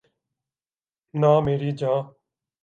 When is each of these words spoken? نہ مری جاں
نہ 1.13 1.31
مری 1.45 1.71
جاں 1.79 1.99